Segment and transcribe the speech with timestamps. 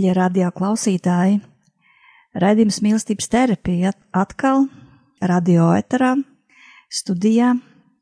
[0.00, 1.42] Mīļie radio klausītāji!
[2.40, 4.62] Raidījums mīlestības terapija atkal
[5.20, 6.14] radio eterā,
[6.88, 7.50] studijā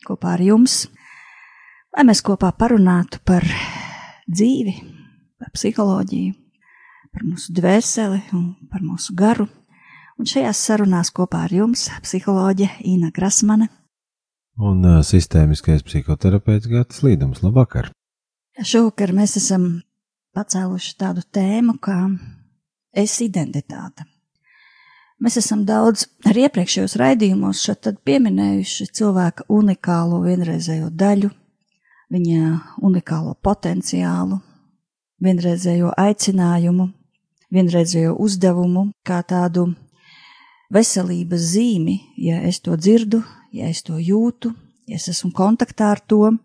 [0.07, 0.85] kopā ar jums,
[1.97, 3.43] lai mēs kopā parunātu par
[4.31, 4.77] dzīvi,
[5.43, 6.37] par psiholoģiju,
[7.11, 9.49] par mūsu dvēseli un par mūsu garu.
[10.23, 13.73] Un šajās sarunās kopā ar jums psiholoģe Ina Grasmane
[14.59, 17.43] un sistēmiskais psihoterapeits Gatis Līdums.
[17.43, 17.91] Labvakar!
[18.59, 19.81] Šovakar mēs esam
[20.37, 21.99] pacēluši tādu tēmu kā
[22.93, 24.07] es identitāte.
[25.19, 31.33] Mēs esam daudz arī iepriekšējos raidījumos šeit pieminējuši cilvēka unikālo vienreizējo daļu,
[32.15, 32.53] viņa
[32.87, 34.39] unikālo potenciālu,
[35.19, 36.87] vienreizējo aicinājumu,
[37.51, 39.73] vienreizējo uzdevumu, kā tādu
[40.71, 44.53] veselības zīmi, ja es to dzirdu, ja es to jūtu,
[44.87, 46.37] ja es esmu kontaktā ar to.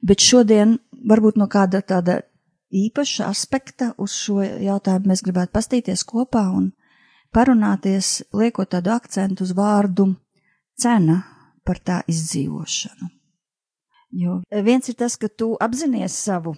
[0.00, 2.22] Bet šodien varbūt no kāda tāda
[2.70, 6.70] īpaša aspekta uz šo jautājumu mēs gribētu pastīties kopā un
[7.34, 10.12] parunāties, liekot tādu akcentu uz vārdu
[10.78, 11.20] cena
[11.66, 13.10] par tā izdzīvošanu.
[14.10, 16.56] Jo viens ir tas, ka tu apzinājies savu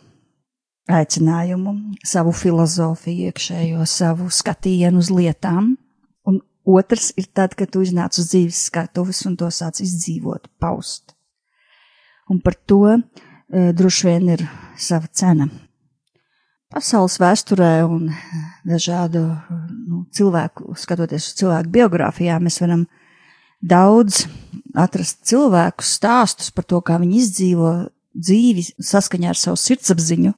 [0.93, 1.75] aicinājumu,
[2.05, 5.75] savu filozofiju, iekšējo savu skatienu uz lietām,
[6.29, 11.15] un otrs ir tad, kad tu iznāc uz dzīves skatuves un to sāc izdzīvot, paust.
[12.33, 13.03] Un par to e,
[13.77, 14.47] droši vien ir
[14.81, 15.51] sava cena
[16.73, 18.11] pasaules vēsturē un
[18.69, 22.87] dažādu nu, cilvēku, skatoties uz cilvēku biogrāfijām, mēs varam
[23.63, 24.25] daudz
[24.79, 27.73] atrast cilvēku stāstus par to, kā viņi izdzīvo
[28.13, 30.33] dzīvi saskaņā ar savu sirdsapziņu,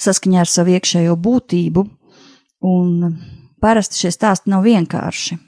[0.00, 1.84] saskaņā ar savu iekšējo būtību,
[2.68, 3.14] un
[3.62, 5.38] parasti šie stāsti nav vienkārši.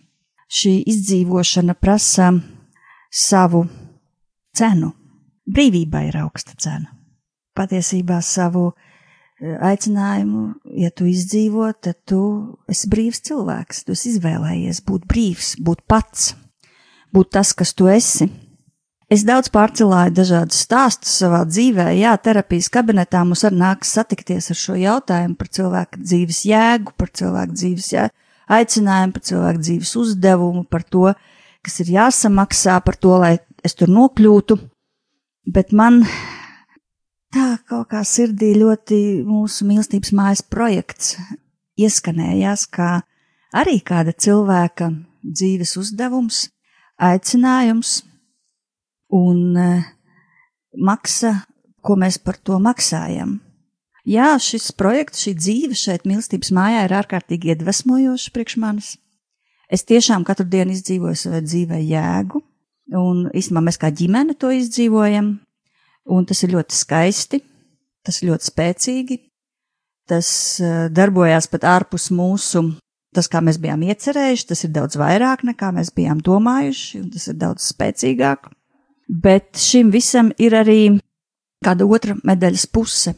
[0.50, 2.32] Šī izdzīvošana prasa
[3.10, 3.64] savu
[4.56, 4.90] cenu.
[5.50, 6.90] Brīvībai ir augsta cena.
[7.54, 8.72] Patiesībā savu
[9.40, 10.44] aicinājumu,
[10.76, 12.20] ja tu izdzīvo, tad tu
[12.70, 13.84] esi brīvs cilvēks.
[13.86, 16.34] Tu esi izvēlējies būt brīvs, būt pats,
[17.14, 18.28] būt tas, kas tu esi.
[19.10, 21.88] Es daudz pārcilāju dažādus stāstus savā dzīvē.
[21.98, 27.10] Jā, terapijas kabinetā mums arī nākas satikties ar šo jautājumu par cilvēku dzīves jēgu, par
[27.18, 28.04] cilvēku dzīves jā,
[28.46, 31.08] aicinājumu, par cilvēku dzīves uzdevumu, par to,
[31.66, 33.32] kas ir jāsamaksā par to, lai
[33.66, 34.60] es tur nokļūtu.
[35.50, 36.04] Bet man
[37.34, 41.14] tā kaut kā sirdī ļoti mūsu mīlestības mājas projekts
[41.80, 43.00] ieskanējās, kā
[43.56, 44.90] arī kāda cilvēka
[45.24, 46.48] dzīves uzdevums,
[47.00, 48.00] aicinājums
[49.14, 49.68] un e,
[50.76, 51.34] maksa,
[51.80, 53.38] ko mēs par to maksājam.
[54.08, 58.94] Jā, šis projekts, šī dzīve šeit mīlestības mājā ir ārkārtīgi iedvesmojoša priekš manis.
[59.70, 62.40] Es tiešām katru dienu izdzīvoju savai dzīvē jēgu,
[62.98, 65.36] un īstenībā mēs kā ģimene to izdzīvojam,
[66.10, 67.40] un tas ir ļoti skaisti,
[68.06, 69.18] tas ir ļoti spēcīgi,
[70.10, 70.30] tas
[70.62, 72.64] uh, darbojās pat ārpus mūsu,
[73.14, 77.28] tas, kā mēs bijām iecerējuši, tas ir daudz vairāk nekā mēs bijām domājuši, un tas
[77.30, 78.50] ir daudz spēcīgāk.
[79.10, 80.80] Bet šim visam ir arī
[81.64, 83.14] kāda otra medaļas puse.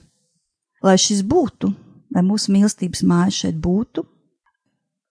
[0.82, 1.68] Lai šis būtu,
[2.14, 4.02] lai mūsu mīlestības māja šeit būtu,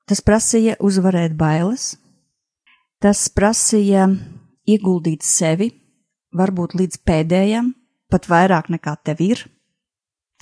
[0.10, 1.94] tas prasīja uzvarēt bailes,
[3.02, 4.10] tas prasīja
[4.68, 5.72] ieguldīt sevi,
[6.36, 7.74] varbūt līdz pēdējam,
[8.12, 9.46] pat vairāk nekā tev ir.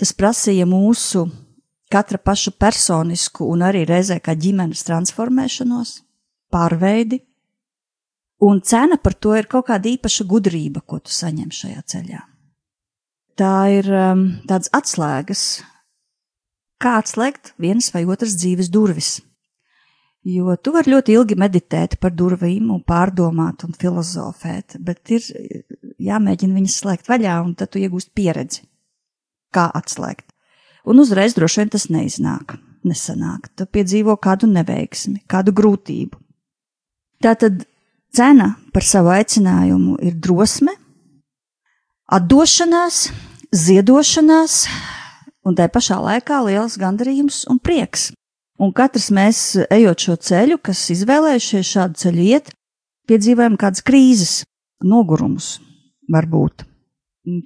[0.00, 1.26] Tas prasīja mūsu
[1.90, 5.96] katra paša personisku un arī reizē kā ģimenes transformēšanos,
[6.54, 7.20] pārveidi,
[8.46, 12.22] un cena par to ir kaut kāda īpaša gudrība, ko tu saņem šajā ceļā.
[13.40, 15.44] Tā ir um, tāds atslēgas,
[16.80, 19.18] kā atslēgt vienas vai otras dzīves durvis.
[20.26, 25.24] Jo tu vari ļoti ilgi meditēt par durvīm, un pārdomāt un filozofēt, bet ir
[25.96, 28.66] jāmēģina viņas slēgt vaļā, un tad tu iegūst pieredzi,
[29.54, 30.26] kā atslēgt.
[30.84, 33.48] Un uzreiz droši vien tas neiznāk, nesanāk.
[33.56, 36.20] Tu piedzīvo kādu neveiksmi, kādu grūtību.
[37.24, 37.64] Tātad
[38.12, 40.76] cena par savu aicinājumu ir drosme,
[42.12, 43.06] atdošanās,
[43.56, 44.62] ziedošanās,
[45.48, 48.10] un tai pašā laikā liels gandarījums un prieks.
[48.60, 49.42] Un katrs mēs,
[49.72, 52.50] ejot šo ceļu, kas izvēlējušies šādu ceļu iet,
[53.08, 54.34] piedzīvojam kādas krīzes,
[54.84, 55.54] nogurumus,
[56.12, 56.66] varbūt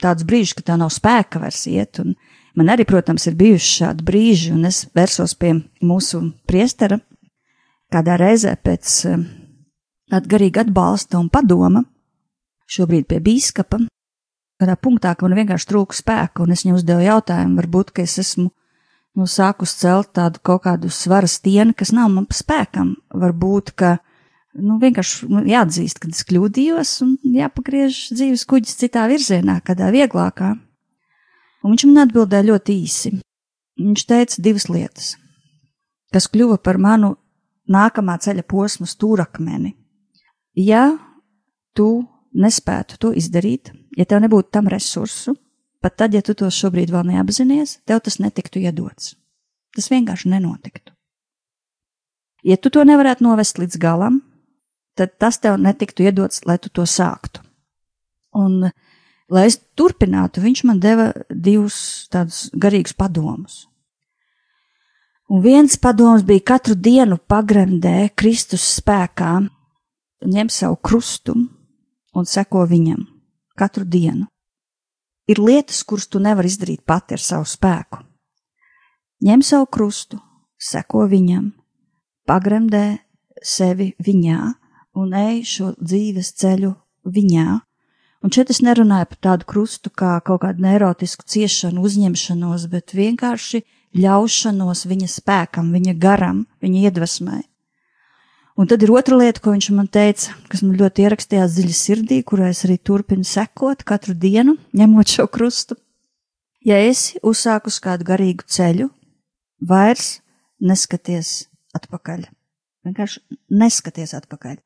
[0.02, 2.00] tāds brīžs, ka tā nav spēka vairs iet.
[2.02, 2.14] Un
[2.58, 7.00] man arī, protams, ir bijuši šādi brīži, un es vērsos pie mūsu priestera
[7.94, 9.24] kādā reizē pēc eh,
[10.10, 11.84] tāda garīga atbalsta un padoma,
[12.70, 13.84] šobrīd pie bīskapa,
[14.60, 18.18] kādā punktā, ka man vienkārši trūka spēka, un es viņam uzdevu jautājumu, varbūt, ka es
[18.22, 18.50] esmu
[19.18, 22.94] nu, sākus celt tādu kaut kādu svara stieni, kas nav man spēkam.
[23.14, 23.96] Varbūt, ka
[24.58, 30.54] nu, vienkārši jāatzīst, ka es kļūdījos un jāpagriež dzīves kuģis citā virzienā, kādā vieglākā.
[31.64, 33.14] Un viņš man atbildēja ļoti īsi.
[33.80, 35.14] Viņš teica divas lietas,
[36.14, 37.14] kas kļuva par manu
[37.70, 39.72] nākamā ceļa posmu stūrakmeni.
[40.54, 40.92] Ja
[41.74, 45.34] tu nespētu to izdarīt, ja tev nebūtu tam resursu,
[45.84, 49.18] Pat tad, ja tu to šobrīd vēl neapzinies, tev tas netiktu iedots.
[49.76, 50.94] Tas vienkārši nenotiktu.
[52.40, 54.22] Ja tu to nevarētu novest līdz galam,
[54.96, 57.44] tad tas tev netiktu iedots, lai tu to sāktu.
[58.32, 58.70] Un,
[59.28, 63.66] lai es turpinātu, viņš man deva divus tādus garīgus padomus.
[65.28, 69.34] Un viens padoms bija katru dienu pagremdē Kristus spēkā,
[70.24, 71.36] ņem savu krustu
[72.14, 73.04] un seko viņam
[73.58, 74.30] katru dienu.
[75.30, 78.02] Ir lietas, kuras tu nevari izdarīt pati ar savu spēku.
[79.24, 80.18] Ņem savu krustu,
[80.60, 81.52] seko viņam,
[82.28, 82.84] pagremdē
[83.40, 84.40] sevi viņā
[85.00, 86.74] un ej šo dzīves ceļu
[87.08, 87.46] viņā.
[88.24, 93.64] Un šeit es nerunāju par tādu krustu kā kaut kādu neirotisku ciešanu, uzņemšanos, bet vienkārši
[94.00, 97.42] ļaušanos viņa spēkam, viņa garam, viņa iedvesmai.
[98.54, 102.18] Un tad ir otra lieta, ko viņš man teica, kas man ļoti ierakstījās dziļi sirdī,
[102.22, 105.74] kurai es arī turpinu sekot katru dienu, ņemot šo krustu.
[106.62, 108.86] Ja esi uzsākus kādu garīgu ceļu,
[109.58, 110.20] vairs
[110.62, 112.28] neskaties atpakaļ.
[112.86, 114.60] Vienkārši neskaties atpakaļ.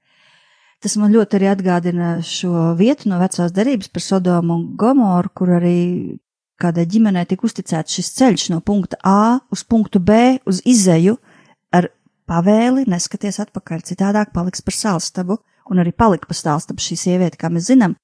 [0.85, 5.57] Tas man ļoti arī atgādina šo vietu no vecās derības par Sodomu un Gomoru, kur
[5.57, 5.79] arī
[6.61, 11.28] kādai ģimenei tika uzticēts šis ceļš no punkta A uz punktu B uz izēju ar
[12.29, 15.39] pavēli neskaties atpakaļ, citādāk paliks par salstabu,
[15.69, 17.97] un arī palika par salstabu šī sieviete, kā mēs zinām.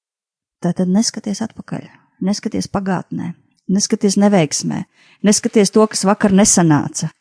[0.63, 1.87] Tātad neskaties atpakaļ,
[2.25, 3.33] neskaties pagātnē,
[3.69, 4.83] neskaties neveiksmē,
[5.25, 7.11] neskaties to, kas vakar nesanāca.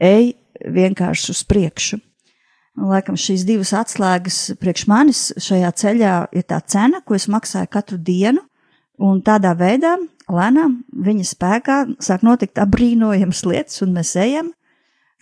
[0.00, 2.00] Ej vienkārši uz priekšu.
[2.80, 7.98] Laikam šīs divas atslēgas priekš manis šajā ceļā ir tā cena, ko es maksāju katru
[7.98, 8.44] dienu,
[9.00, 9.96] un tādā veidā
[10.30, 14.52] lēnām viņa spēkā sāk notikt apbrīnojams lietas, un mēs ejam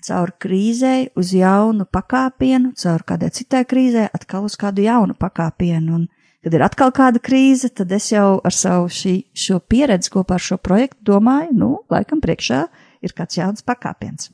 [0.08, 6.00] caur krīzei uz jaunu pakāpienu, caur kādai citai krīzē, atkal uz kādu jaunu pakāpienu.
[6.00, 6.08] Un,
[6.44, 10.46] kad ir atkal kāda krīze, tad es jau ar savu šī, šo pieredzi kopā ar
[10.50, 12.64] šo projektu domāju, nu, laikam priekšā
[13.04, 14.32] ir kāds jauns pakāpiens.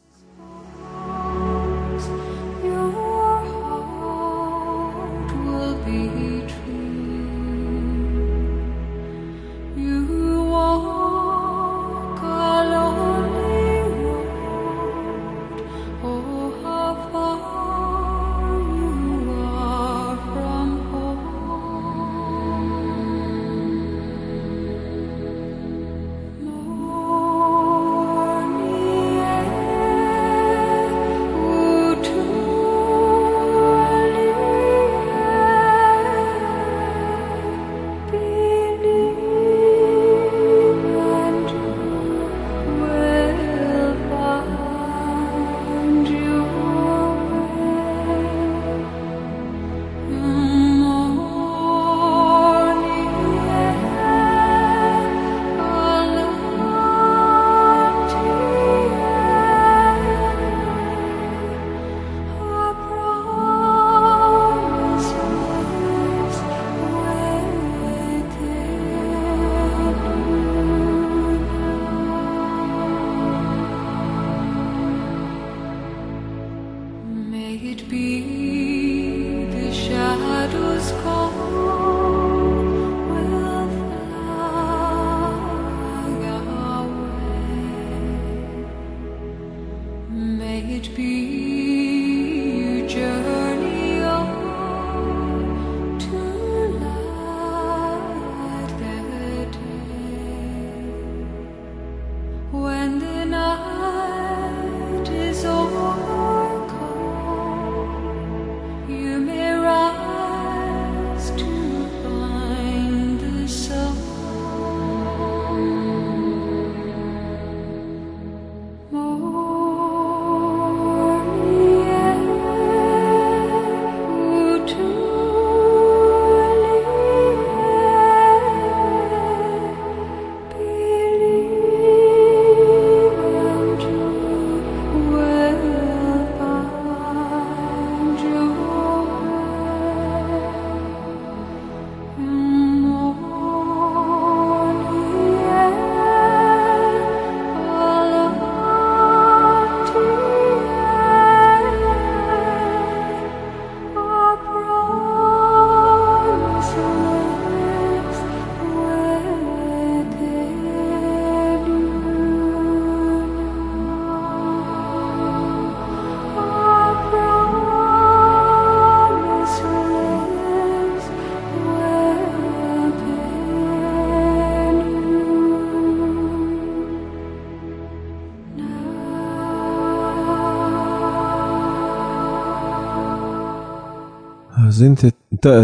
[184.75, 185.14] Ziniet,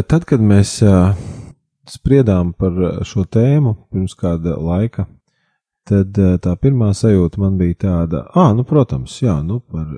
[0.07, 0.77] tad, kad mēs
[1.91, 2.77] spriedām par
[3.07, 5.07] šo tēmu pirms kāda laika,
[5.89, 9.89] tad tā pirmā sajūta man bija tāda, ah, nu, protams, jā, nu, par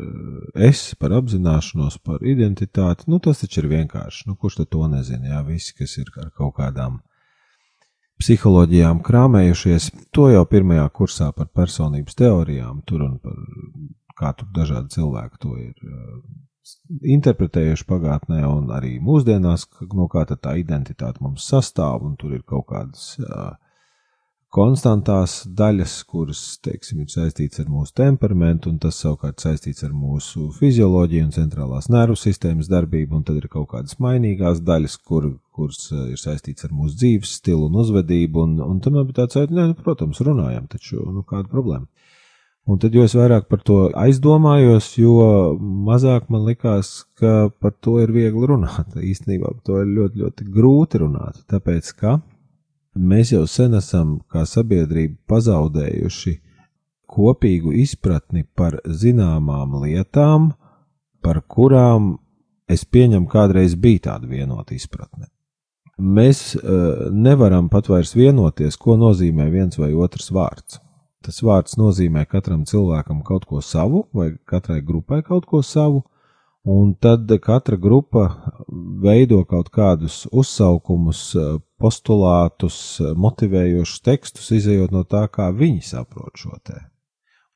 [0.69, 5.42] es, par apzināšanos, par identitāti, nu, tas taču ir vienkārši, nu, kurš to nezina, jā,
[5.50, 7.02] visi, kas ir ar kaut kādām
[8.23, 13.37] psiholoģijām krāmējušies, to jau pirmajā kursā par personības teorijām, tur un par
[14.16, 15.75] kā tur dažādi cilvēki to ir
[17.16, 22.69] interpretējuši pagātnē, un arī mūsdienās, no kā tā identitāte mums sastāv, un tur ir kaut
[22.71, 23.52] kādas uh,
[24.52, 30.50] konstantās daļas, kuras, teiksim, ir saistīts ar mūsu temperamentu, un tas savukārt saistīts ar mūsu
[30.59, 35.88] fizioloģiju un centrālās nervu sistēmas darbību, un tad ir kaut kādas mainīgās daļas, kur, kuras
[35.95, 40.21] ir saistīts ar mūsu dzīves stilu un uzvedību, un, un man bija tāds, nu, protams,
[40.21, 41.88] runājam, taču, nu, kāda problēma.
[42.71, 45.25] Un tad, jo es vairāk par to aizdomājos, jo
[45.59, 48.95] mazāk man likās, ka par to ir viegli runāt.
[49.12, 51.42] Īstenībā par to ir ļoti, ļoti grūti runāt.
[51.50, 52.21] Tāpēc, ka
[52.95, 56.37] mēs jau sen esam kā sabiedrība pazaudējuši
[57.12, 60.52] kopīgu izpratni par zināmām lietām,
[61.23, 62.14] par kurām
[62.71, 65.26] es pieņemu, kādreiz bija tāda vienota izpratne.
[65.99, 70.78] Mēs uh, nevaram pat vairs vienoties, ko nozīmē viens vai otrs vārds.
[71.22, 76.02] Tas vārds nozīmē katram cilvēkam kaut ko savu, vai katrai grupai kaut ko savu,
[76.64, 78.24] un tad katra grupa
[79.02, 81.24] veido kaut kādus uzsaukumus,
[81.82, 86.78] postulātus, motivējošus tekstus, izējot no tā, kā viņi saprot šo te.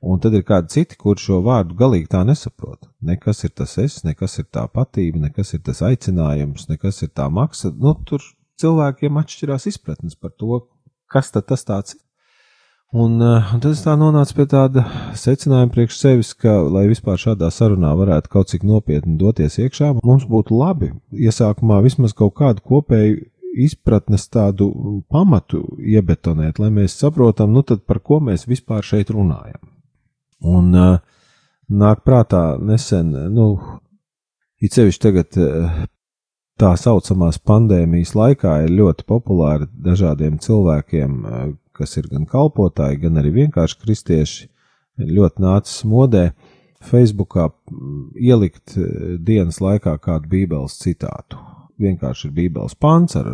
[0.07, 2.91] Un tad ir kādi citi, kur šo vārdu galīgi tā nesaprot.
[3.03, 7.27] Nekas ir tas es, nekas ir tā patība, nekas ir tas aicinājums, nekas ir tā
[7.33, 7.73] maksa.
[7.73, 8.23] Nu, tur
[8.61, 10.61] cilvēkiem atšķirās izpratnes par to,
[11.11, 12.06] kas tas tāds ir.
[12.95, 14.85] Un, uh, un tad es tā nonācu pie tāda
[15.19, 20.27] secinājuma priekš sevis, ka, lai vispār šādā sarunā varētu kaut cik nopietni doties iekšā, mums
[20.31, 23.25] būtu labi iesākumā vismaz kaut kādu kopēju
[23.67, 24.71] izpratnes tādu
[25.11, 29.61] pamatu iebetonēt, lai mēs saprotam, nu tad par ko mēs vispār šeit runājam.
[30.47, 30.97] Un uh,
[31.67, 33.51] nāk prātā nesen, nu,
[34.63, 35.85] it sevišķi tagad uh,
[36.61, 41.25] tā saucamās pandēmijas laikā ir ļoti populāri dažādiem cilvēkiem
[41.77, 44.49] kas ir gan kalpotāji, gan arī vienkārši kristieši,
[44.97, 46.31] ļoti nācis modē
[46.87, 47.51] Facebookā
[48.21, 51.41] ielikt eh, dienas laikā kādu bībeles citātu.
[51.77, 53.27] Vienkārši ir bībeles pants ar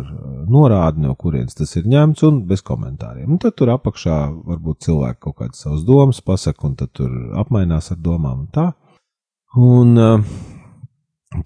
[0.51, 3.29] norādi, no kurienes tas ir ņemts, un bez komentāriem.
[3.31, 4.17] Un tad tur apakšā
[4.49, 8.65] varbūt cilvēki kaut kādas savas domas pasaka, un tad tur apmainās ar domām un tā.
[9.55, 10.33] Un uh,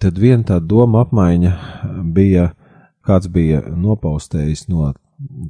[0.01, 1.53] tad viena tā doma apmaiņa
[2.17, 2.49] bija,
[3.05, 4.89] kāds bija nopaustējis no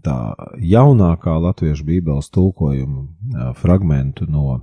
[0.04, 0.18] tā
[0.64, 4.62] jaunākā latviešu bībeles tulkojuma fragmentu no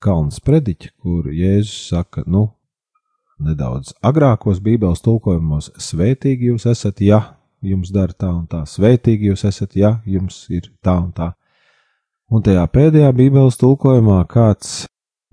[0.00, 2.46] Kalnas prediķa, kur Jēzus saka, nu,
[3.44, 7.20] nedaudz agrākos bībeles tulkojumos, svētīgi jūs esat, ja
[7.60, 11.34] jums dara tā un tā, svētīgi jūs esat, ja jums ir tā un tā.
[12.32, 14.86] Un tajā pēdējā bībeles tulkojumā kāds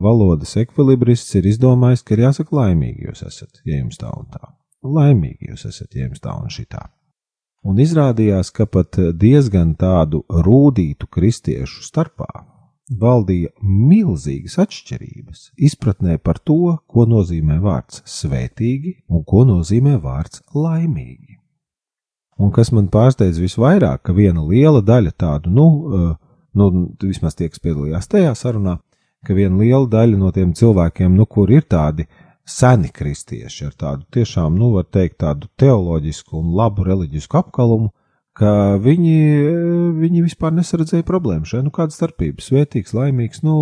[0.03, 4.51] valodas ekvilibrists ir izdomājis, ka ir jāsaka laimīgi jūs esat, ja jums tā un tā.
[4.83, 6.89] Laimīgi jūs esat, ja jums tā un šitā
[7.67, 12.29] un izrādījās, ka pat diezgan tādu rūtītu kristiešu starpā
[12.87, 21.35] valdīja milzīgas atšķirības izpratnē par to, ko nozīmē vārds svētīgi un ko nozīmē vārds laimīgi.
[22.37, 26.13] Un kas man pārsteidz visvairāk, ka viena liela daļa tādu, nu, eh,
[26.55, 26.69] nu
[27.01, 28.77] vismaz tie, kas piedalījās tajā sarunā,
[29.25, 33.75] ka viena liela daļa no tiem cilvēkiem, nu, kur ir tādi uh, seni kristieši ar
[33.77, 37.91] tādu tiešām, nu, var teikt, tādu teoloģisku un labu reliģisku apkalumu,
[38.37, 39.17] ka viņi,
[39.97, 41.65] viņi vispār nesaredzēja problēmu šeit.
[41.65, 42.43] Nu, kāda starpība?
[42.43, 43.57] Svētīgs, laimīgs, nu,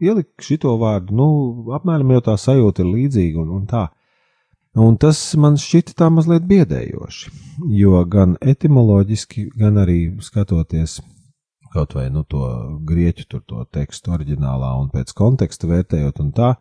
[0.00, 1.28] ielikt šito vārdu, nu,
[1.76, 3.88] apmēram jau tā sajūta ir līdzīga un, un tā.
[4.78, 7.32] Un tas man šķita tā mazliet biedējoši,
[7.74, 11.00] jo gan etimoloģiski, gan arī skatoties
[11.72, 12.46] kaut vai nu to
[12.88, 16.52] grieķu tur to tekstu oriģinālā un pēc konteksta vērtējot un tā,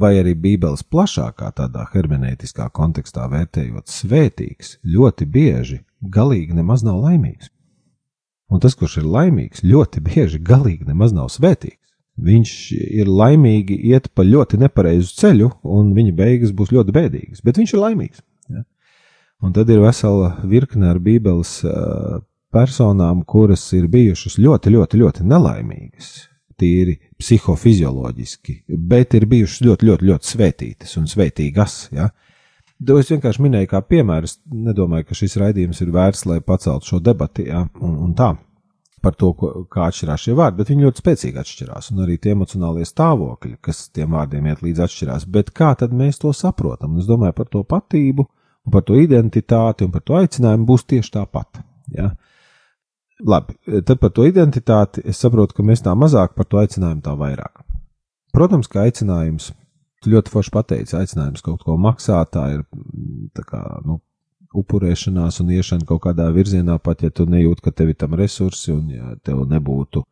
[0.00, 7.50] vai arī Bībeles plašākā tādā hermenētiskā kontekstā vērtējot, svētīgs ļoti bieži galīgi nemaz nav laimīgs.
[8.48, 11.82] Un tas, kurš ir laimīgs, ļoti bieži galīgi nemaz nav svētīgs.
[12.18, 17.60] Viņš ir laimīgi iet pa ļoti nepareizu ceļu, un viņa beigas būs ļoti bēdīgas, bet
[17.60, 18.24] viņš ir laimīgs.
[18.50, 18.64] Ja?
[19.44, 22.18] Un tad ir vesela virkne ar Bībeles uh,
[22.50, 26.10] personām, kuras ir bijušas ļoti, ļoti, ļoti nelaimīgas
[26.58, 28.54] tīri psihofizioloģiski,
[28.90, 31.78] bet ir bijušas ļoti, ļoti, ļoti svētītas un svētīgas.
[31.94, 32.10] Ja?
[32.78, 34.28] Es vienkārši minēju kā piemēru.
[34.28, 37.64] Es nedomāju, ka šis raidījums ir vērts, lai paceltu šo debati, ja?
[37.80, 38.34] un, un tā.
[39.02, 42.32] par to, ko, kā atšķirās šie vārdi, bet viņi ļoti spēcīgi atšķirās, un arī tie
[42.34, 45.26] emocionālie stāvokļi, kas tiem vārdiem iet līdzi atšķirās.
[45.30, 46.96] Bet kā tad mēs to saprotam?
[46.96, 48.26] Un es domāju par to patību,
[48.72, 51.62] par to identitāti un par to aicinājumu būs tieši tāpat.
[51.94, 52.10] Ja?
[53.26, 57.16] Labi, tad par to identitāti es saprotu, ka mēs tā mazāk par to aicinājumu, tā
[57.18, 57.64] vairāk.
[58.34, 59.50] Protams, ka aicinājums,
[60.04, 62.62] tu ļoti forši pateici, aicinājums kaut ko maksāt, tā ir
[63.34, 63.98] tā kā, nu,
[64.56, 68.72] upurēšanās un iešana kaut kādā virzienā, pat ja tu nejūti, ka tev ir tam resursi
[68.72, 70.04] un ja tev nebūtu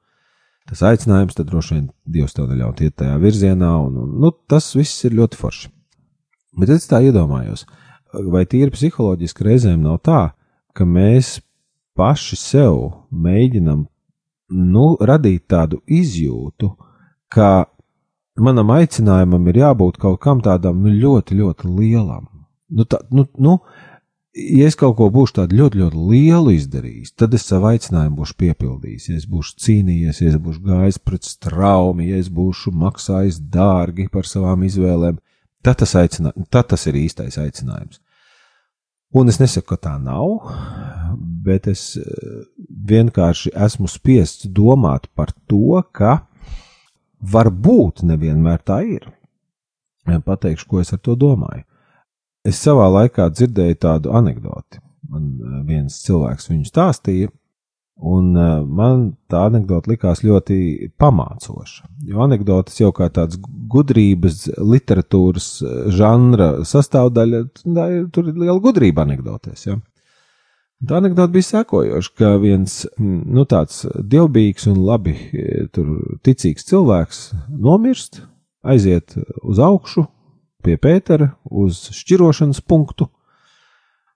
[0.67, 4.73] tas aicinājums, tad droši vien Dievs tev neļaut iet tajā virzienā, un, un nu, tas
[4.75, 5.71] viss ir ļoti forši.
[6.59, 7.67] Bet es tā iedomājos,
[8.33, 10.23] vai tīri psiholoģiski reizēm nav tā,
[10.77, 11.37] ka mēs
[11.97, 12.79] paši sev
[13.11, 13.87] mēģinam
[14.53, 16.71] nu, radīt tādu izjūtu,
[17.33, 17.67] ka
[18.39, 22.29] manam aicinājumam ir jābūt kaut kam tādam nu, ļoti, ļoti lielam.
[22.69, 23.57] Nu, tā, nu, nu,
[24.37, 28.39] ja es kaut ko būšu tādu ļoti, ļoti lielu izdarījis, tad es savu aicinājumu būšu
[28.43, 29.09] piepildījis.
[29.11, 34.11] Ja es būšu cīnījies, ja es būšu gājis pret straumi, ja es būšu maksājis dārgi
[34.13, 35.21] par savām izvēlēm,
[35.65, 38.03] tad tas, aicinā, tad tas ir īstais aicinājums.
[39.15, 40.51] Un es nesaku, ka tā nav,
[41.47, 42.41] bet es eh,
[42.91, 46.27] vienkārši esmu spiests domāt par to, ka
[47.23, 49.07] varbūt nevienmēr tā ir.
[50.07, 51.65] Pateikšu, ko es ar to domāju.
[52.47, 54.83] Es savā laikā dzirdēju tādu anekdoti.
[55.11, 57.31] Man eh, viens cilvēks viņu stāstīja,
[57.97, 61.89] un eh, man tā anekdote likās ļoti pamācoša.
[62.09, 67.45] Jo anekdotas jau kā tāds gudrības, literatūras eh, žanra sastāvdaļa,
[68.13, 69.67] tur ir liela gudrība anekdotēs.
[69.71, 69.79] Ja?
[70.87, 75.17] Tā anekdote bija sekojoša, ka viens mm, nu, tāds dievbijīgs un labi
[76.27, 78.21] ticīgs cilvēks nomirst,
[78.67, 80.05] aiziet uz augšu,
[80.67, 83.09] pie Pētera uz šķirošanas punktu.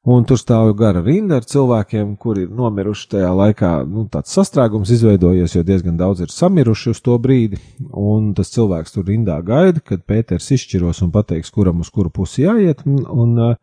[0.09, 3.73] Un tur stāv gara rinda ar cilvēkiem, kuri ir nomiruši tajā laikā.
[3.85, 7.59] Nu, tāds sastrēgums izveidojies, jo diezgan daudz ir samiruši uz to brīdi.
[7.93, 12.47] Un tas cilvēks tur rindā gaida, kad Pēters izšķiros un pateiks, kuram uz kuru pusi
[12.47, 12.81] jāiet.
[12.89, 13.59] Un, un,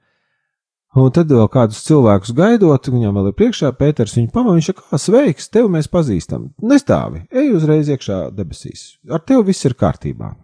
[0.93, 4.13] un tad vēl kādus cilvēkus gaidot, viņam vēl ir priekšā Pēters.
[4.19, 6.51] Viņu pamanīja, viņš saka, sveiks, tevi mēs pazīstam.
[6.61, 8.85] Nestāvi, ej uzreiz iekšā debesīs.
[9.09, 10.35] Ar tevi viss ir kārtībā.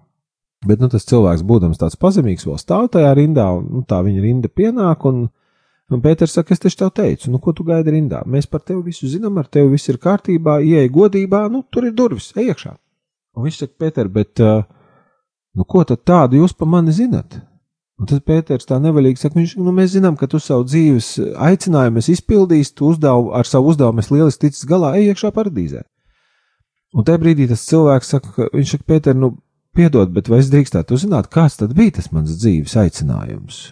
[0.66, 4.26] Bet nu, tas cilvēks, būdams tāds pazemīgs, vēl stāv tajā rindā, un nu, tā viņa
[4.26, 5.06] rinda pienāk.
[5.06, 5.28] Un,
[5.96, 8.24] un Pēters saka, es taču tev teicu, nu, ko tu gaidi rindā?
[8.30, 11.96] Mēs par tevi visu zinām, ar tevi viss ir kārtībā, ieej godībā, nu, tur ir
[11.98, 12.76] durvis, ej iekšā.
[13.38, 17.40] Un viņš saka, Pēter, bet, nu, ko tad tādu jūs pa mani zinat?
[18.02, 21.14] Un tad Pēters tā nevaļīgi saka, viņš, nu, mēs zinām, ka tu savu dzīves
[21.50, 25.86] aicinājumu esi izpildījis, tu uzdev, ar savu uzdevumu esi lieliski ticis galā, ej iekšā paradīzē.
[26.94, 29.36] Un tajā brīdī tas cilvēks saka, viņš saka, Pēter, nu,
[29.74, 33.64] Piedod, bet vai es drīkstētu uzzināt, kāds tad bija tas mans dzīves aicinājums?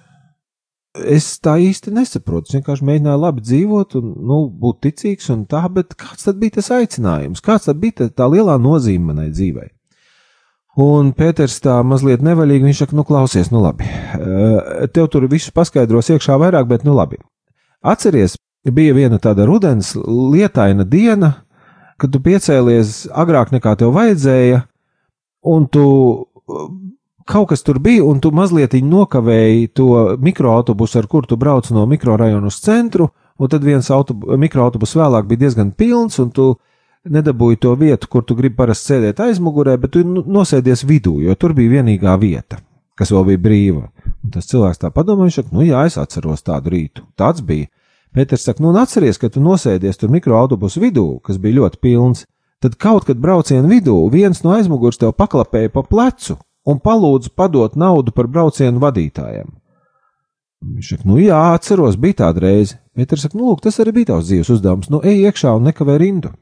[0.92, 2.50] Es tā īsti nesaprotu.
[2.50, 6.58] Es vienkārši mēģināju labi dzīvot, un nu, būt ticīgs, un tā, bet kāds tad bija
[6.58, 7.44] tas aicinājums?
[7.44, 9.70] Kāds tad bija tā, tā lielā nozīme manai dzīvei?
[10.82, 13.88] Un Pēters tā mazliet nevaļīgi, viņš saka, nu, klausies, nu, labi.
[14.96, 17.20] Tev tur visu paskaidros iekšā vairāk, bet, nu, labi.
[17.84, 18.36] Atceries,
[18.68, 21.34] bija viena tāda rudens lietaina diena,
[22.00, 24.64] kad tu piecēlies agrāk nekā tev vajadzēja,
[25.48, 25.86] un tu
[27.32, 31.86] kaut kas tur bija, un tu mazliet nokavēji to mikroautobusu, ar kuru tu brauc no
[31.88, 36.56] mikrorajona uz centru, un tad viens autobu, mikroautobus vēlāk bija diezgan pilns, un tu
[37.10, 41.56] nedabūji to vietu, kur tu gribi parasti sēdēt aizmugurē, bet tu nosēdies vidū, jo tur
[41.58, 42.60] bija vienīgā vieta,
[43.00, 43.88] kas vēl bija brīva.
[44.22, 47.08] Un tas cilvēks tā padomāja, saka, nu jā, es atceros tādu rītu.
[47.18, 47.72] Tāds bija.
[48.14, 52.26] Pēters saka, nu atceries, ka tu nosēdies tur mikroautobusu vidū, kas bija ļoti pilns
[52.62, 57.76] tad kaut kad brauciena vidū viens no aizmugures tev paklapēja pa plecu un palūdza padot
[57.80, 59.50] naudu par braucienu vadītājiem.
[60.62, 62.78] Viņš saka, nu jā, atceros, bija tāda reize.
[62.98, 65.98] Pēters saka, nu lūk, tas arī bija tavs dzīves uzdevums, nu ej iekšā un nekavē
[66.02, 66.34] rindu.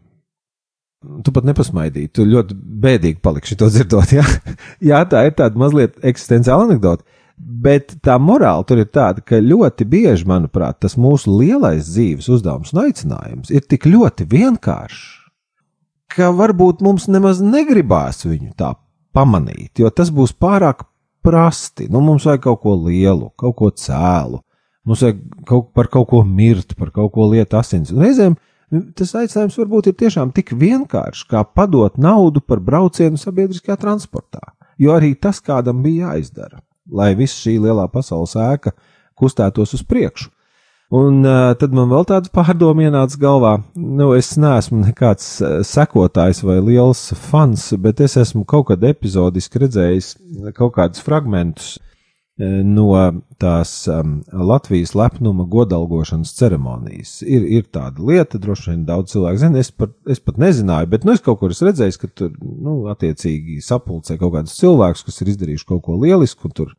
[1.24, 4.26] Tu pat nepasmaidīji, tu ļoti bēdīgi paliksi to dzirdot, jā?
[4.90, 7.08] jā, tā ir tāda mazliet eksistenciāla anekdote.
[7.40, 12.76] Bet tā morāla tur ir tāda, ka ļoti bieži, manuprāt, tas mūsu lielais dzīves uzdevums
[12.76, 15.20] un aicinājums ir tik ļoti vienkāršs
[16.10, 18.74] ka varbūt mums nemaz negribās viņu tā
[19.16, 20.86] pamanīt, jo tas būs pārāk
[21.26, 21.88] prasti.
[21.92, 24.42] Nu, mums vajag kaut ko lielu, kaut ko cēlu,
[24.88, 25.20] mums vajag
[25.50, 27.92] kaut, par kaut ko mirt, par kaut ko lietu asins.
[27.94, 28.38] Un reizēm
[28.98, 34.44] tas aicinājums varbūt ir tiešām tik vienkāršs, kā padot naudu par braucienu sabiedriskajā transportā,
[34.78, 38.76] jo arī tas kādam bija jāizdara, lai viss šī lielā pasaules ēka
[39.20, 40.30] kustētos uz priekšu.
[40.90, 43.52] Un uh, tad man vēl tāda pārdoma ienāca galvā.
[43.78, 45.28] Nu, es neesmu nekāds
[45.70, 50.16] sekotājs vai liels fans, bet es esmu kaut kad epizodiski redzējis
[50.58, 51.76] kaut kādus fragmentus
[52.40, 52.94] no
[53.40, 57.18] tās um, Latvijas lepnuma godalgošanas ceremonijas.
[57.22, 61.08] Ir, ir tāda lieta, droši vien daudz cilvēku zina, es, par, es pat nezināju, bet
[61.08, 65.20] nu, es kaut kur esmu redzējis, ka tur, nu, attiecīgi sapulcē kaut kādus cilvēkus, kas
[65.22, 66.72] ir izdarījuši kaut ko lielisku, un tur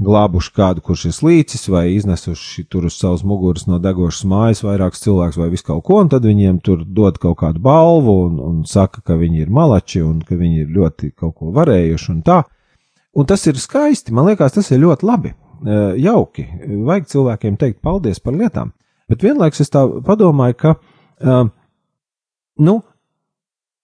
[0.00, 5.02] glābuši kādu, kurš ir slīcis, vai iznesuši tur uz savas muguras no degošas mājas vairākus
[5.04, 8.60] cilvēkus, vai visu kaut ko, un tad viņiem tur dod kaut kādu balvu, un, un
[8.68, 12.42] saka, ka viņi ir malači, un ka viņi ir ļoti kaut ko varējuši, un tā.
[13.12, 16.46] Un tas ir skaisti, man liekas, tas ir ļoti labi, e, jauki.
[16.88, 18.72] Vajag cilvēkiem teikt paldies par lietām.
[19.12, 20.70] Bet vienlaikus es tā padomāju, ka,
[21.20, 21.42] uh,
[22.64, 22.76] nu,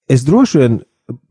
[0.09, 0.79] es droši vien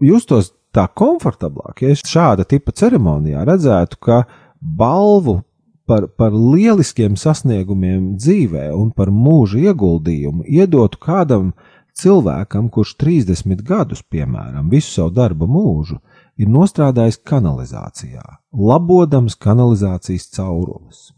[0.06, 4.20] justos tā komfortablāk, ja es šāda tipa ceremonijā redzētu, ka
[4.62, 5.42] balvu
[5.88, 11.54] par, par lieliskiem sasniegumiem dzīvē un par mūža ieguldījumu iedotu kādam
[11.98, 15.98] cilvēkam, kurš 30 gadus, piemēram, visu savu darba mūžu
[16.38, 21.12] ir nostrādājis kanalizācijā, labodams kanalizācijas caurumus.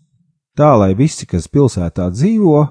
[0.56, 2.63] Tā, lai visi, kas pilsētā dzīvo,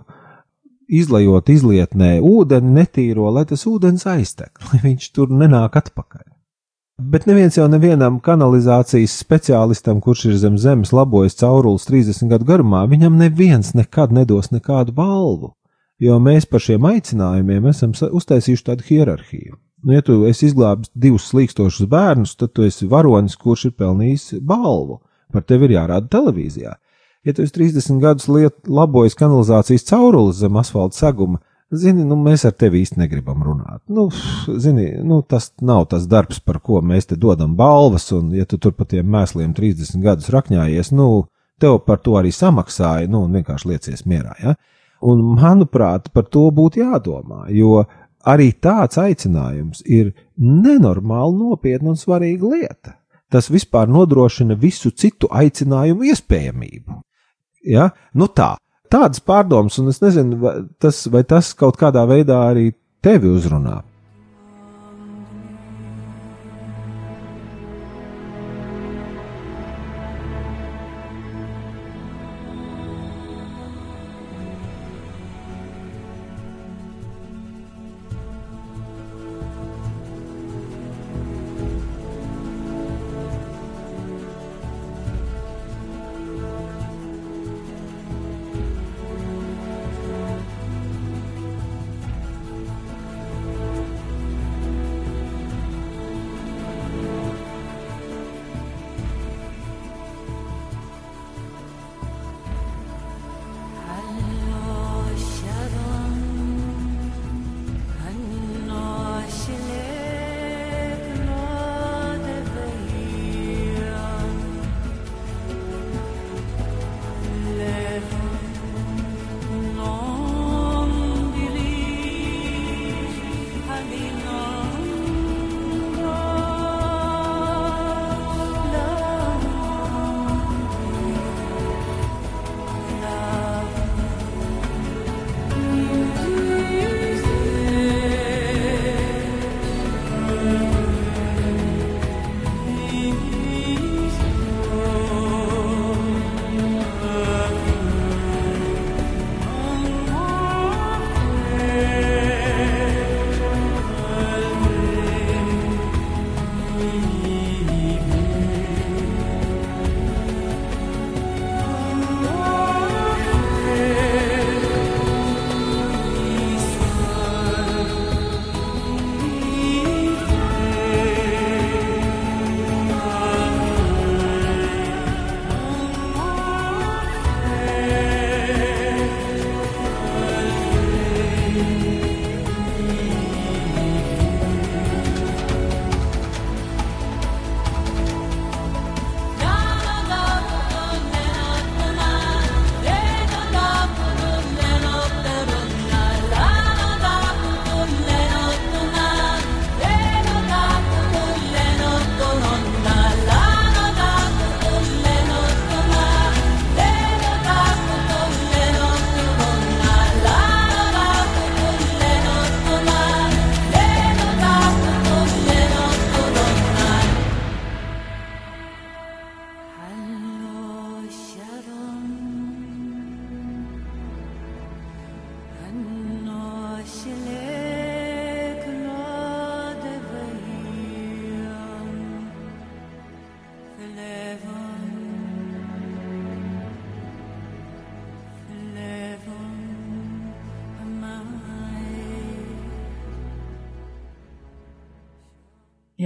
[0.88, 6.26] izlejot izlietnē ūdeni, netīro, lai tas ūdens aiztek, lai viņš tur nenāk atpakaļ.
[6.98, 12.80] Bet neviens jau nevienam kanalizācijas speciālistam, kurš ir zem zemes labojis caurules 30 gadu garumā,
[12.90, 15.52] viņam neviens nekad nedos nekādu balvu,
[16.02, 19.54] jo mēs par šiem aicinājumiem esam uztaisījuši tādu hierarhiju.
[19.87, 24.40] Nu, ja tu esi izglābis divus slīkstošus bērnus, tad tu esi varonis, kurš ir pelnījis
[24.42, 24.98] balvu.
[25.30, 26.74] Par tevi ir jārāda televīzijā.
[27.22, 31.38] Ja tu esi 30 gadus liet, labojis kanalizācijas caurules zem asfalta seguma,
[31.70, 33.83] zini, nu, mēs ar tevi īsti negribam runāt.
[33.92, 34.09] Nu,
[34.61, 38.59] zini, nu, tas nav tas darbs, par ko mēs te dodam balvas, un ja tu
[38.59, 41.26] tur pa tiem mēsliem 30 gadus rakņājies, nu,
[41.61, 44.57] tev par to arī samaksāja, nu, vienkārši liecies mierā, ja?
[45.04, 47.85] Un, manuprāt, par to būtu jādomā, jo
[48.26, 52.96] arī tāds aicinājums ir nenormāli nopietna un svarīga lieta.
[53.28, 56.96] Tas vispār nodrošina visu citu aicinājumu iespējamību.
[57.68, 57.90] Ja?
[58.16, 58.54] Nu tā,
[58.90, 62.70] tādas pārdomas, un es nezinu, vai tas, vai tas kaut kādā veidā arī
[63.05, 63.83] tevi uzrunā.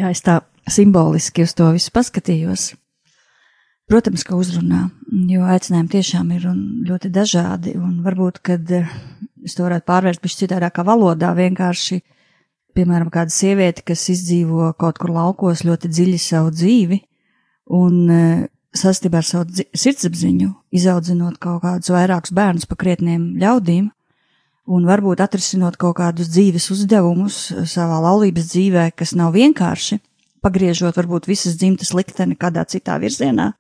[0.03, 2.73] Jā, es tā simboliski uz to visu paskatījos.
[3.87, 4.89] Protams, ka uzrunā,
[5.31, 6.49] jo aicinājumi tiešām ir
[6.89, 8.89] ļoti dažādi, un varbūt, kad eh,
[9.47, 12.01] es to varētu pārvērst pišķi citādākā valodā, vienkārši,
[12.75, 16.99] piemēram, kāda sieviete, kas izdzīvo kaut kur laukos ļoti dziļi savu dzīvi,
[17.79, 23.93] un eh, sastībā ar savu sirdsapziņu, izaudzinot kaut kādus vairākus bērnus pa krietniem ļaudīm,
[24.67, 27.39] un varbūt atrisinot kaut kādus dzīves uzdevumus
[27.71, 29.99] savā laulības dzīvē, kas nav vienkārši,
[30.43, 33.53] pagriežot varbūt visas dzimtas likteni kādā citā virzienā,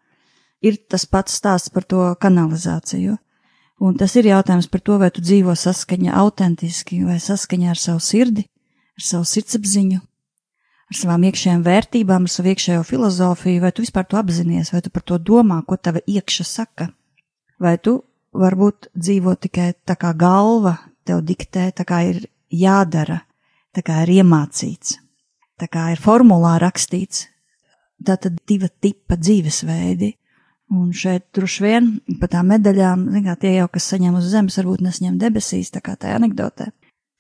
[0.62, 3.18] ir tas pats stāsts par to kanalizāciju.
[3.82, 8.02] Un tas ir jautājums par to, vai tu dzīvo saskaņā autentiski, vai saskaņā ar savu
[8.04, 8.44] sirdi,
[8.94, 9.98] ar savu sirdsapziņu,
[10.92, 14.94] ar savām iekšējām vērtībām, ar savu iekšējo filozofiju, vai tu vispār to apzinājies, vai tu
[14.94, 16.92] par to domā, ko tava iekša saka.
[17.58, 17.98] Vai tu
[18.38, 23.22] varbūt dzīvo tikai tā kā galva tev diktē, tā kā ir jādara,
[23.74, 24.98] tā kā ir iemācīts,
[25.60, 27.28] tā kā ir formulā rakstīts.
[28.02, 30.08] Tā tad diva tipa dzīvesveidi.
[30.74, 31.88] Un šeit droši vien
[32.18, 35.94] pa tām medaļām, kā tie jau, kas saņem uz zemes, varbūt nesņem debesīs, tā kā
[36.00, 36.72] tajā anekdotē.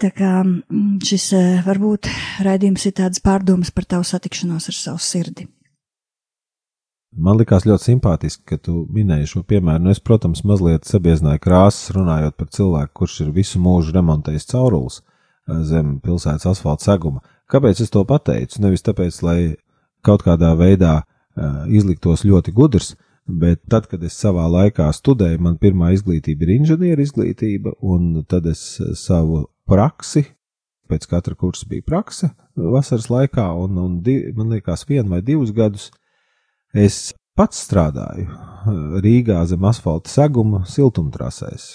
[0.02, 2.08] Tā kā mm, šis eh, varbūt
[2.42, 5.46] raidījums ir tāds pārdomas par tavu satikšanos ar savu sirdi.
[7.12, 9.84] Man likās ļoti simpātiski, ka tu minēji šo piemēru.
[9.84, 15.02] Nu, es, protams, mazliet sabiezināju krāsas, runājot par cilvēku, kurš ir visu mūžu remontējis caurules
[15.02, 17.20] eh, zem pilsētas asfalta seguma.
[17.52, 18.62] Kāpēc es to pateicu?
[18.64, 19.38] Nevis tāpēc, lai
[20.02, 22.94] kaut kādā veidā uh, izliktos ļoti gudrs,
[23.28, 28.48] bet tad, kad es savā laikā studēju, man pirmā izglītība ir inženieru izglītība, un tad
[28.50, 30.24] es savu praksi,
[30.88, 35.52] pēc katra kursa bija prakse vasaras laikā, un, un div, man liekas, vienu vai divus
[35.54, 35.90] gadus
[36.72, 38.30] Es pats strādāju
[39.04, 41.74] Rīgā zem asfalta seguma siltumtrasēs.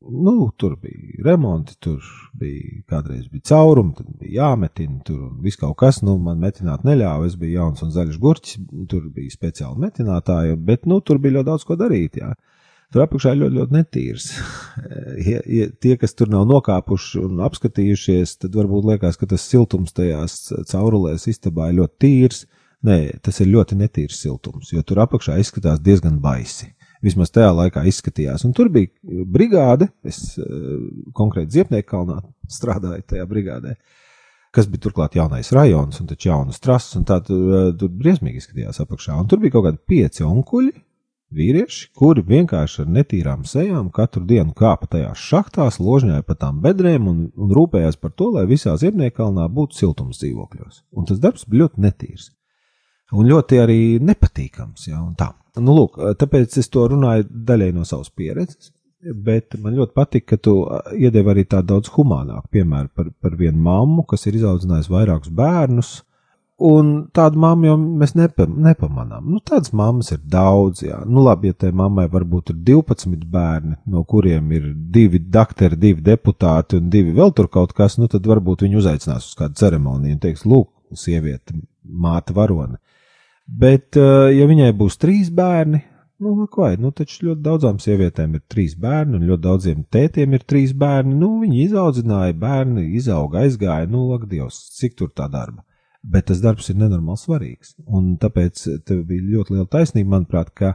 [0.00, 2.04] Nu, tur bija remonti, tur
[2.38, 7.26] bija kādreiz bija caurumi, tad bija jāmetina, tur viss kaut kas, nu, man metināt neļāva,
[7.28, 11.48] es biju jauns un zaļš gurķis, tur bija speciāli metinātāji, bet, nu, tur bija ļoti
[11.50, 12.30] daudz ko darīt, jā.
[12.90, 14.30] Tur apakšā ir ļoti, ļoti netīrs.
[15.30, 19.92] ja, ja tie, kas tur nav nokāpuši un apskatījušies, tad varbūt liekas, ka tas siltums
[19.94, 20.40] tajās
[20.72, 22.44] caurulēs istabā ir ļoti tīrs.
[22.86, 26.70] Nē, tas ir ļoti netīrs siltums, jo tur apakšā izskatās diezgan baisi.
[27.04, 28.44] Vismaz tajā laikā izskatījās.
[28.48, 28.88] Un tur bija
[29.28, 30.46] brigāde, es uh,
[31.16, 32.20] konkrēti Ziepnieku kalnā
[32.56, 33.76] strādāju tajā brigādē,
[34.56, 38.40] kas bija turklāt jaunais rajons un taču jaunas trases, un tā tur, uh, tur briesmīgi
[38.40, 39.18] izskatījās apakšā.
[39.20, 40.72] Un tur bija kaut kādi pieci onkuļi,
[41.36, 47.12] vīrieši, kuri vienkārši ar netīrām sejām katru dienu kāpa tajās šachtās, ložņāja pa tām bedrēm
[47.12, 50.84] un, un rūpējās par to, lai visā Ziepnieku kalnā būtu siltums dzīvokļos.
[50.96, 52.30] Un tas darbs bija ļoti netīrs
[53.12, 54.88] un ļoti arī nepatīkams.
[54.90, 55.00] Ja,
[55.60, 58.72] nu, lūk, tāpēc es to runāju daļai no savas pieredzes.
[59.00, 60.58] Bet man ļoti patīk, ka tu
[60.92, 65.92] iedevi arī tādu daudz humānāku piemēru par, par vienu mammu, kas ir izaudzinājusi vairākus bērnus.
[66.60, 69.30] Un tādu mammu jau mēs nepa, nepamanām.
[69.32, 70.82] Nu, tādas mammas ir daudz.
[70.84, 70.98] Jā.
[71.08, 76.04] Nu, labi, ja tai mammai varbūt ir 12 bērni, no kuriem ir divi doktori, divi
[76.04, 80.18] deputāti un divi vēl tur kaut kas, nu, tad varbūt viņi uzaicinās uz kādu ceremoniju
[80.18, 81.56] un teiks, lūk, sieviete,
[81.88, 82.76] māte varone.
[83.46, 85.82] Bet, eh, ja viņai būs trīs bērni,
[86.20, 90.44] nu, vai, nu, taču ļoti daudzām sievietēm ir trīs bērni, un ļoti daudziem tētiem ir
[90.46, 91.16] trīs bērni.
[91.16, 95.64] Nu, viņi izaudzināja bērni, izauga, aizgāja, nu, ak, Dievs, cik tur tā darba.
[96.02, 97.74] Bet tas darbs ir nenormāli svarīgs.
[97.86, 100.74] Un tāpēc tev bija ļoti liela taisnība, manuprāt, ka,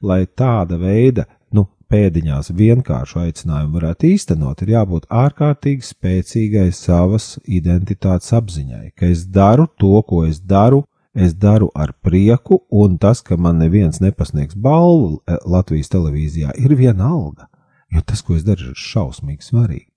[0.00, 8.32] lai tāda veida, nu, pēdiņās vienkāršu aicinājumu varētu īstenot, ir jābūt ārkārtīgi spēcīgai savas identitātes
[8.36, 13.36] apziņai, ka es daru to, ko es daru, es daru ar prieku, un tas, ka
[13.36, 17.48] man neviens nepasniegs balvu eh, Latvijas televīzijā, ir viena alga,
[17.92, 19.88] jo tas, ko es daru, ir šausmīgi svarīgi.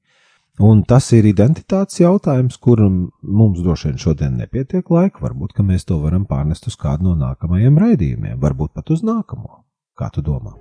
[0.64, 5.20] Un tas ir identitātes jautājums, kuram mums droši vien šodien nepietiek laika.
[5.26, 9.66] Varbūt, mēs to varam pārnest uz kādu no nākamajiem raidījumiem, varbūt pat uz nākamo.
[10.00, 10.56] Kā tu domā?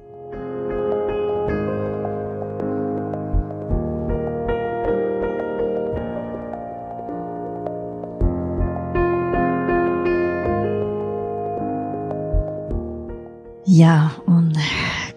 [13.75, 14.53] Jā, un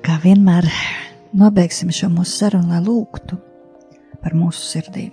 [0.02, 0.66] kā vienmēr
[1.38, 3.38] nobeigsim šo mūsu sarunu, lai lūgtu
[4.24, 5.12] par mūsu sirdīm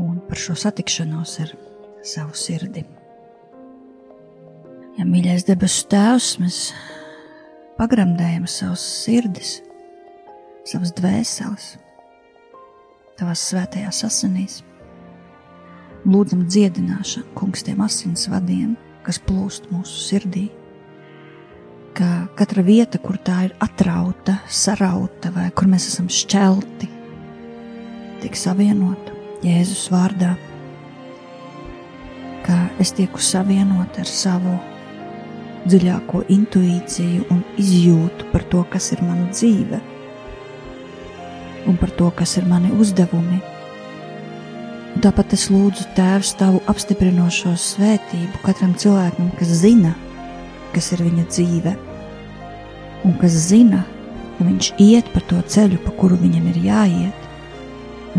[0.00, 1.52] un par šo satikšanos ar
[2.02, 2.82] savu sirdi.
[4.98, 6.60] Ja mīļais debesu Tēvs, mēs
[7.78, 9.58] pagrandējam savus sirdis,
[10.66, 11.76] savas dvēseles,
[13.18, 14.62] Tavās svētajās asinīs.
[16.06, 18.74] Lūdzam dziedināšanu, kungs, tiem asins vadiem,
[19.06, 20.48] kas plūst mūsu sirdī
[21.98, 26.88] ka katra vieta, kur tā ir atrauta, sarauta vai kur mēs esam šķelti,
[28.22, 30.36] tiek savienota Jēzus vārdā.
[32.46, 34.54] Ka es tieku savienot ar savu
[35.68, 39.82] dziļāko intuīciju un izjūtu par to, kas ir mana dzīve
[41.68, 43.42] un par to, kas ir mani uzdevumi.
[45.02, 49.92] Tāpat es lūdzu Tēvs tavu apstiprinošo svētību katram cilvēkam, kas zina,
[50.72, 51.74] kas ir viņa dzīve,
[53.08, 53.82] un kas zina,
[54.36, 57.26] ka viņš iet pa to ceļu, pa kuru viņam ir jāiet.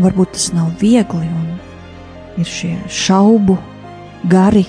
[0.00, 3.56] Varbūt tas nav viegli, un ir šie šaubu
[4.30, 4.66] gari,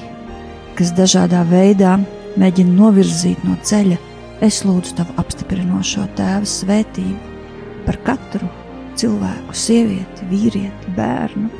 [0.77, 1.97] kas dažādā veidā
[2.39, 3.99] mēģina novirzīt no ceļa.
[4.41, 8.47] Es lūdzu tavu apstiprinošo tēvu svētību par katru
[8.97, 11.51] cilvēku, sievieti, vīrieti, bērnu.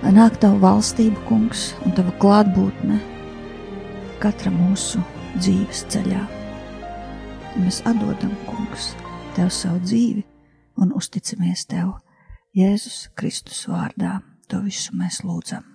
[0.00, 2.98] Lai nāk tava valstība, kungs, un tava klātbūtne
[4.20, 5.04] katra mūsu
[5.38, 6.39] dzīves ceļā.
[7.56, 8.92] Un mēs atdodam, kungs,
[9.34, 10.22] tev savu dzīvi
[10.78, 11.96] un uzticamies tev
[12.56, 14.20] Jēzus Kristus vārdā.
[14.50, 15.66] To visu mēs lūdzam.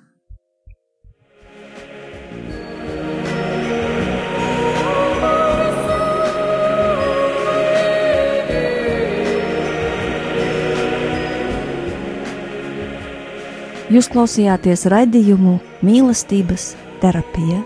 [13.86, 16.72] Jūs klausījāties raidījumu mīlestības
[17.04, 17.62] terapija.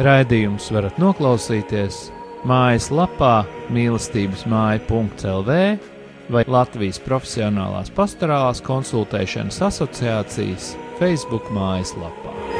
[0.00, 2.11] Raidījumus varat noklausīties
[2.48, 3.34] mājaslapā
[3.72, 5.58] mīlestības māja.lv
[6.32, 12.51] vai Latvijas Profesionālās pastorālās konsultēšanas asociācijas Facebook mājaslapā.